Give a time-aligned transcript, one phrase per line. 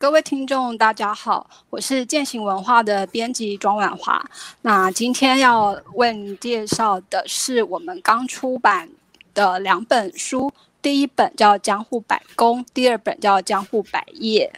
[0.00, 4.24] 各位听众，大家好，我是践行文化的编辑庄婉华。
[4.62, 8.88] 那今天要为你介绍的是我们刚出版
[9.34, 10.50] 的两本书，
[10.80, 14.50] 第一本叫《江户百工》，第二本叫《江户百业》。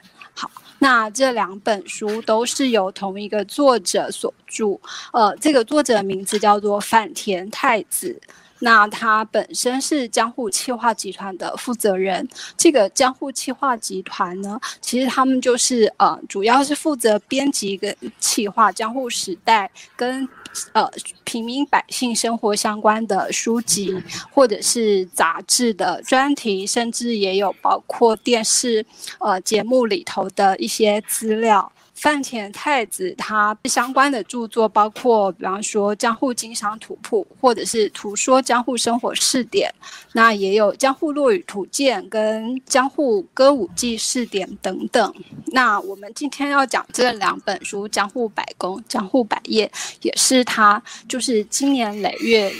[0.82, 4.80] 那这两本书都是由同一个作者所著，
[5.12, 8.20] 呃，这个作者的名字叫做反田太子。
[8.58, 12.28] 那他本身是江户气化集团的负责人。
[12.56, 20.28] 这个江户气化集团呢，其实他们就是呃，主要是负责编辑跟气化江户时代跟
[20.72, 20.90] 呃
[21.24, 23.94] 平民百姓生活相关的书籍，
[24.32, 28.84] 或者是杂志的专题，甚至也有包括电视
[29.18, 31.72] 呃节目里头的一些资料。
[31.94, 39.72] 饭田太子他相关的著作包括，比方说《江户经商图谱》，或者是《图说江户生活试点》，
[40.12, 45.14] 那也有《江户落语图鉴》跟《江户歌舞伎试点》等等。
[45.52, 52.52] 那我们今天要讲这两本书，《江户百工》《江户百业》，也是他就是今年累月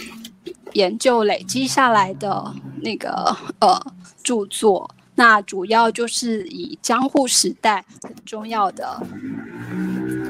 [0.73, 4.89] 研究累积下来的那个呃著作。
[5.15, 8.99] 那主要就是以江户时代很重要的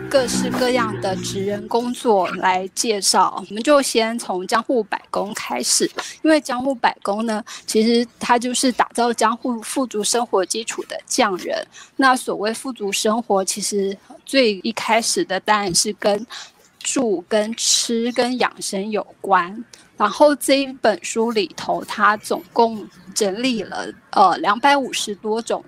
[0.09, 5.89] 各式各样的职人工作来介绍，我们就先从江户百工开始，
[6.21, 11.65] 因为江户百工呢，其实它就是打造江户富足生活基础的匠人。
[11.95, 16.27] 那所谓富足生活，其实最一开始的当然是跟
[16.83, 19.63] 住、跟吃、跟养生有关。
[19.97, 25.63] 然后这一本书里头，它总共整理了呃两百五十多种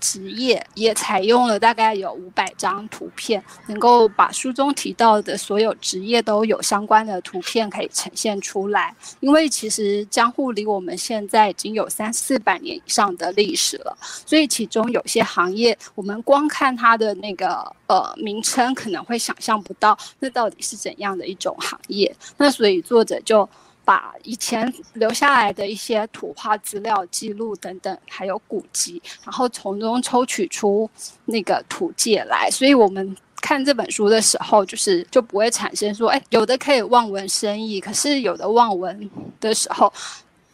[0.00, 8.94] 职业，也采用了大概有五百张图片，能够把书中提到的所有职业都有相关的图片可以呈现出来。
[9.20, 22.14] 因为其实江户离我们现在已经有三四百年以上的历史了，所以其中有些行业，我们光看它的那个呃名称，可能会想象不到那到底是怎样的一种行业。
[22.36, 23.48] 那所以作者就。
[23.86, 30.90] 把以前留下来的一些图画资料、记录等等，还有古籍，然后从中抽取出
[31.26, 32.50] 那个图解来。
[32.50, 39.08] 所以我们看这本书的时候，就是就不会产生说，哎，有的可以望文生义，可是有的望文
[39.40, 39.92] 的时候，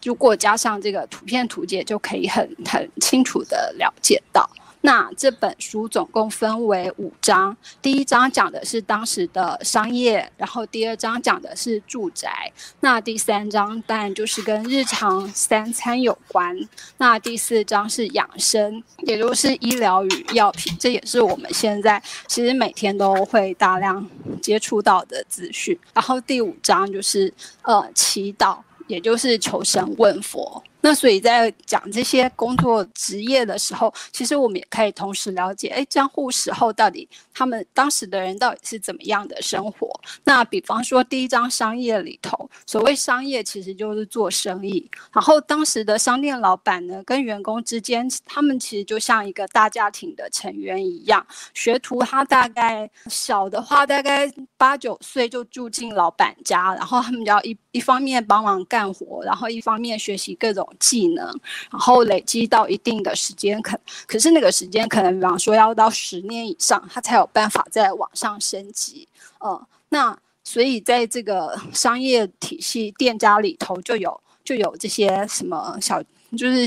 [0.04, 4.47] 如果加上这个图片图解，就可以很很清楚的了解到。
[4.82, 16.56] 那这本书总共分为五章，第一章讲的是当时的商业，然后第二章讲的是住宅，那第三章当然就是跟日常三餐有关，
[16.98, 24.04] 那第四章是养生，也就是医疗与药品，这也是我们现在其实每天都会大量
[24.41, 27.32] 接触到的资讯，然后第五章就是
[27.62, 30.62] 呃祈祷，也就是求神问佛。
[30.82, 39.88] 那所以在讲这些工作职业的时候，其实我们也可以同时了解，哎，江户时候到底他们当时的人到底是怎么样的生活？
[40.25, 51.25] 那比方说第一章商业里头，所谓商业其实就是做生意，然后当时的商店老板呢，跟员工之间，他们其实就像一个大家庭的成员一样。
[51.54, 60.69] 学徒他大概小的话，大概八九岁就住进老板家，然后他们要一一方面帮忙干活，然后一方面学习各种。
[60.78, 61.27] 技能，
[61.71, 69.09] 然后累积到一定的时间，可可是那个时间可能，比方说要到十年以上，他才有办法再往上升级。
[69.38, 76.03] 呃，那所以在这个商业体系店家里头，就有就有这些什么小，
[76.37, 76.66] 就是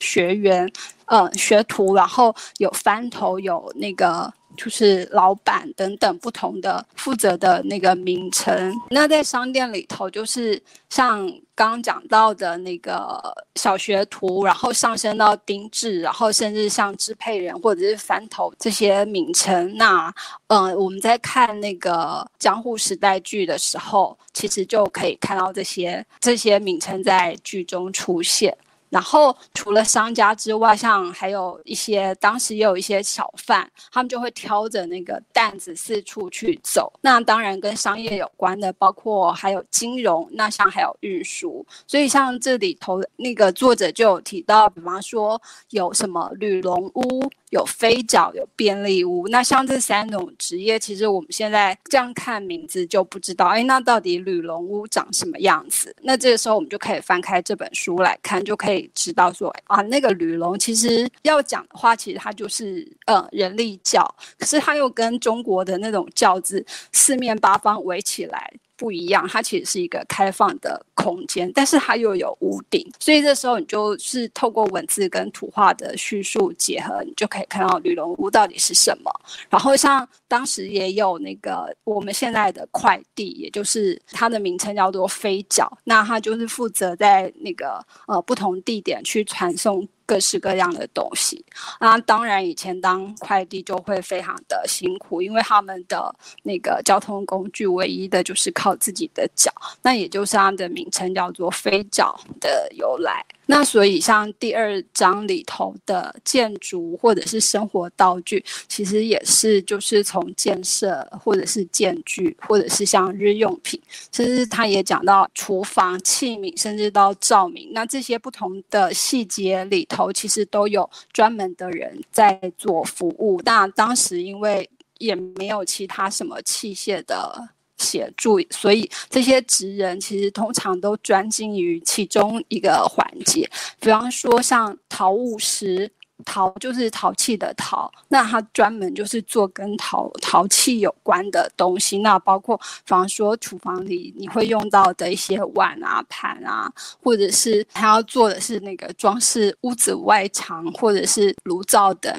[0.00, 0.70] 学员，
[1.06, 4.32] 呃，学徒，然后有翻头，有那个。
[4.56, 8.72] 就是老板等等不同的负责的那个名称。
[8.90, 13.20] 那在商店里头，就是像刚讲到的那个
[13.56, 19.76] 小学徒，然后上升到丁制，然后甚至像支配人或者是翻头这些名称。
[19.76, 20.12] 那
[20.48, 28.56] 嗯，我们在看那个江户时代剧的时候，其实就可以看到这些这些名称在剧中出现。
[28.92, 36.92] 然后除了商家之外，像还有一些当时也有一些小贩，他们就会挑着那个担子四处去走。
[37.00, 41.66] 那当然跟商业有关的，包括还有金融，那像还有运输。
[41.86, 45.40] 所以像这里头那个作者就有提到，比方说
[45.70, 47.30] 有什么铝龙屋。
[47.52, 49.28] 有飞脚，有便利屋。
[49.28, 55.94] 那像这三种职业，其实我们现在这样看名字就不知道，哎，那到底吕龙屋长什么样子？
[56.00, 64.02] 那这个时候我们就可以翻开这本书来看，就可以知道说，啊，那个吕龙其实要讲的话，其实它就是呃人力教，
[64.38, 68.52] 可是它又跟中国的那种教字四面八方围起来。
[68.82, 79.12] 不一样，它其实是一个开放的空间，但是它又有屋顶，所以这时候你就是透过文字跟图画的叙述结合，你就可以看到吕龙屋到底是什么。
[79.48, 89.88] 然后像当时也有那个我们现在的快递，也就是它的名称叫做飞角，那它就是负责在那个呃不同地点去传送。
[90.06, 91.44] 各式各样的东西
[91.80, 99.52] 那，当然以前当快递就会非常的辛苦，因为他们的那个交通工具唯一的就是靠自己的脚，
[99.82, 103.24] 那也就是他们的名称叫做飞脚的由来。
[103.54, 113.78] 那所以像第二章里头的建筑或者是生活道具，其实也是就是从建设或者是建具或者是像日用品，
[114.10, 123.38] 甚至他也讲到厨房器皿，甚至到照明，那这些不同的细节里头，其实都有专门的人在做服务。
[123.44, 124.66] 那当时因为
[124.96, 127.50] 也没有其他什么器械的。
[127.82, 133.50] 协助，所以这些职人其实通常都专精于其中一个环节，
[133.80, 135.90] 比方说像陶务师，
[136.24, 146.72] 陶就是陶器的陶，那他专门就是做跟陶陶器有关的东西，那包括比方说厨房里你会用到的一些碗啊、盘啊，
[147.02, 152.12] 或者是他要做的是那个装饰屋子外墙或者是炉灶等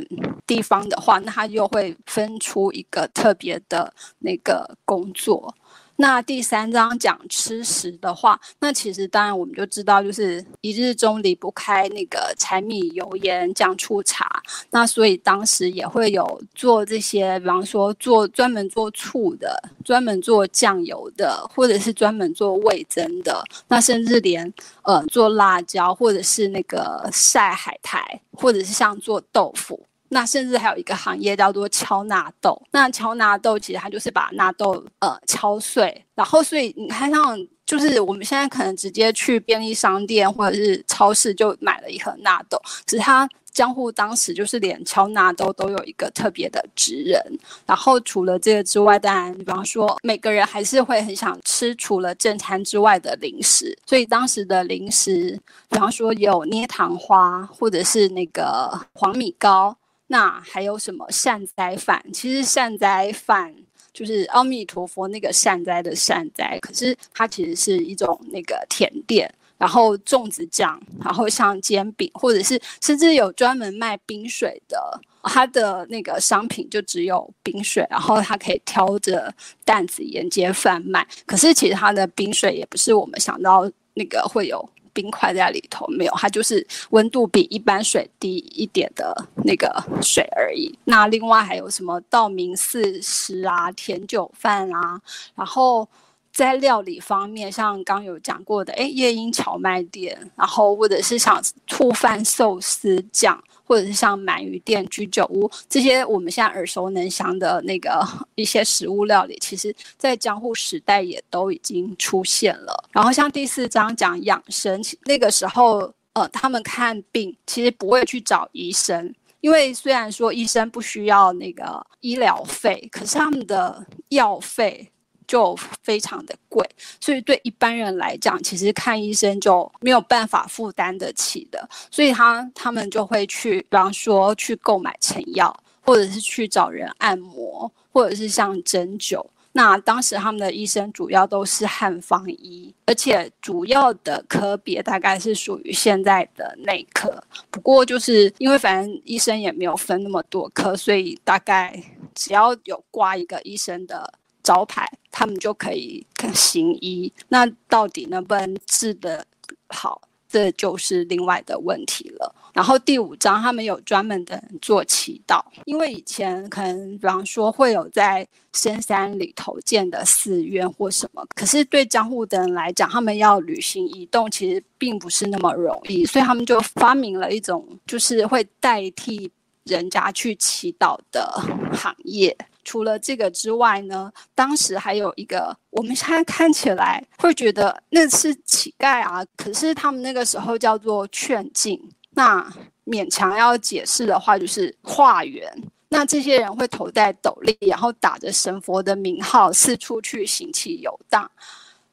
[0.46, 5.54] 地方的话，那他又会分出一个特别的那个工作。
[5.95, 14.42] 那第三章讲吃食的话，那其实当然我们就知道，就是一日中离不开那个柴米油盐酱醋茶。
[14.72, 23.44] 那所以当时也会有做这些，比方说做专门做醋的，专门做酱油的，或者是专门做味增的。
[23.68, 24.51] 那甚至连
[24.81, 29.86] 呃做辣椒，或者是那个晒海苔，或者是像做豆腐。
[30.13, 32.62] 那甚至还有一个行业叫做敲纳豆。
[32.71, 47.21] 那敲纳豆其实它就是把纳豆呃敲碎，然后所以你看像就是我们现在可能直接去便利商店或者是超市就买了一盒纳豆，只是它江户当时就是连敲纳豆都有一个特别的职人。
[47.65, 55.39] 然后除了这个之外，当然比方说每个人还是会很想吃除了正餐之外的零食，所以当时的零食，
[55.69, 59.75] 比方说有捏糖花或者是那个 黄米糕。
[60.13, 62.00] 那还有什么善哉饭？
[62.13, 63.51] 其实善哉饭
[63.92, 69.27] 就是阿弥陀佛那个善哉的善哉，可是它其实是一种那个甜点，
[69.57, 79.33] 然后粽子酱，然后像煎饼，或者是甚至有专门卖冰水的，它的那个商品就只有冰水，然后它可以挑着
[79.65, 81.07] 担子沿街贩卖。
[81.25, 84.69] 可是其实它的冰水也不是我们想到那个会有。
[84.94, 89.13] 冰块在里头没有，它就是温度比一般水低一点的
[89.44, 89.69] 那个
[90.01, 90.74] 水而已。
[90.86, 95.01] 那另外还有什么道明寺食啊、甜酒饭啊，
[95.36, 95.88] 然后。
[96.34, 108.04] 在料理方面，像刚有讲过的，哎，夜莺荞麦店，然后或者是像醋饭寿司酱，或者是像鳗鱼店、居酒屋这些我们现在耳熟能详的那个
[108.34, 112.84] 一些食物料理，其实在江户时代也都已经出现了。
[112.92, 124.90] 然后像第四章讲养生，那个时候，呃，他们看病其实不会去找医生，因为虽然说医生不需要那个医疗费，可是他们的药费。
[125.28, 126.68] 就非常的贵，
[127.00, 139.25] 所以对一般人来讲，其实看医生就没有办法负担得起的，所以他他们就会去，比方说去购买成药，或者是去找人按摩，或者是像针灸。
[139.56, 147.24] 那当时他们的医生主要都是汉方医，而且主要的科别大概是属于现在的内科。
[147.51, 151.80] 不过就是因为反正医生也没有分那么多科，所以大概
[152.15, 154.12] 只要有挂一个医生的。
[154.44, 157.12] 招牌，他们就可以行医。
[157.30, 159.26] 那到底能不能治得
[159.70, 162.36] 好，这就是另外的问题了。
[162.54, 179.32] 然后第五章，他们有专门的人做祈祷，因为以前可能，比方说会有在深山里头建的寺院或什么，可是对江户的人来讲，他们要旅行移动，其实并不是那么容易，所以他们就发明了一种，就是会代替
[179.64, 181.42] 人家去祈祷的
[181.74, 182.38] 行业。
[182.63, 191.79] 除了这个之外呢，当时还有一个，我们现在看起来会觉得那是乞丐啊，可是他们那个时候叫做劝进。
[192.15, 192.48] 那
[192.86, 195.51] 勉强要解释的话，就是化缘。
[195.89, 201.29] 那这些人会头戴斗笠，然后打着神佛的名号四处去行乞游荡。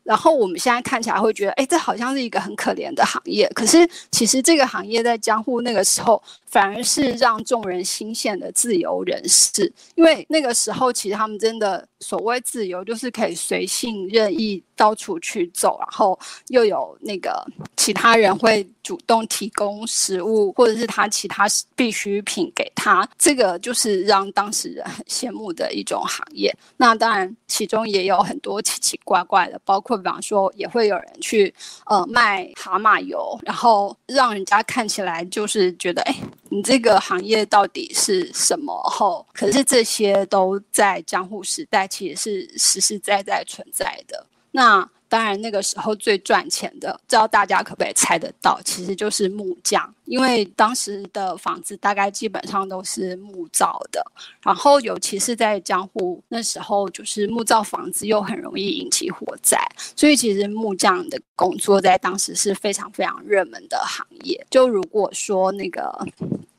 [0.02, 3.48] 然后我们现在看起来会觉得，哎，这好像是一个很可怜的行业。
[3.54, 6.20] 可是其实这个行业在江户那个时候
[6.50, 26.52] 反而是让众人新鲜的自由人士，因为那个时候其实他们真的所谓自由，就是可以随性任意到处去走，然后又有那个其他人会主动提供食物或者是他其他必需品给他，这个就是让当事人很羡慕的一种行业。
[26.76, 31.54] 那当然其中也有很多奇奇怪怪的，包括比方说也会有人去
[31.86, 36.16] 呃卖蛤蟆油，然后让人家看起来就是觉得哎。
[36.50, 38.72] 你这个行业到底是什么？
[38.84, 44.26] 后，可是这些都在江户时代其实是实实在在存在的。
[44.50, 44.90] 那。
[45.10, 54.00] 当然，那个时候最赚钱的，不知道大家可不可以猜得到，其实就是木匠，因为当时的房子大概基本上都是木造的，
[54.40, 59.58] 然后尤其是在江户那时候，就是木造房子又很容易引起火灾，
[59.96, 64.46] 所以其实木匠的工作在当时是非常非常热门的行业。
[64.48, 66.06] 就如果说那个。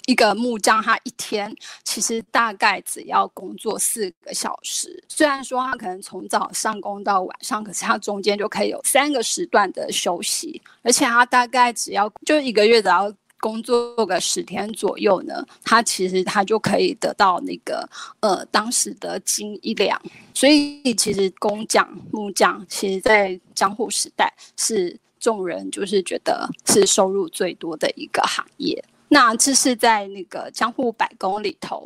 [0.05, 5.03] 一个木匠，他一天其实大概只要工作四个小时。
[5.07, 10.61] 虽然说他可能从早上工到晚上，可是他中间就可以有三个时段的休息。
[10.81, 17.87] 而且他大概只要就一个月只要工作个十天左右呢，他其实他就可以得到那个
[18.19, 19.99] 呃当时的金一两。
[20.33, 28.83] 所以其实工匠、木匠，其实在江户时代是众人就是觉得是收入最多的一个行业。
[29.13, 31.85] 那这是在那个江户百工里头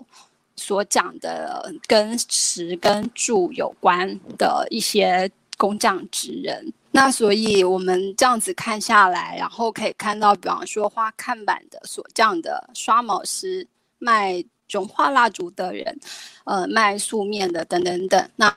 [0.55, 5.27] 所讲的跟石跟柱有关的一些
[5.57, 6.71] 工匠职人。
[6.91, 13.67] 那所以我们这样子看下来，然后可以看到，比方说画看板的、锁匠的、刷毛师、
[13.97, 15.99] 卖融化蜡烛的人，
[16.43, 18.29] 呃，卖素面的等等等。
[18.35, 18.55] 那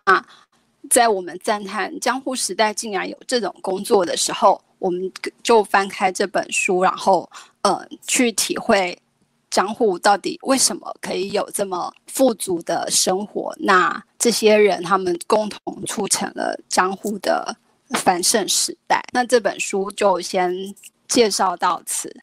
[0.90, 5.10] 在我们赞叹江户时代竟然有这种工作的时候，我们
[5.42, 7.26] 就翻开这本书，然后。
[7.68, 8.98] 呃，去体会
[9.50, 13.54] 江户到底为什么可以有这么富足的生活？
[13.58, 17.54] 那这些人他们共同促成了江户的
[17.90, 19.04] 繁盛时代。
[19.12, 20.50] 那这本书就先
[21.06, 22.22] 介绍到此。